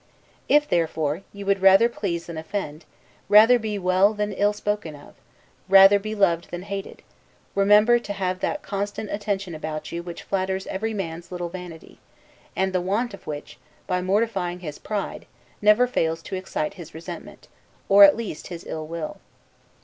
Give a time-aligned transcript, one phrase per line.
[0.49, 2.85] If, therefore, you would rather please than offend,
[3.29, 5.13] rather be well than ill spoken of,
[5.69, 7.03] rather be loved than hated;
[7.53, 11.99] remember to have that constant attention about you which flatters every man's little vanity;
[12.55, 15.27] and the want of which, by mortifying his pride,
[15.61, 17.47] never fails to excite his resentment,
[17.87, 19.17] or at least his ill will.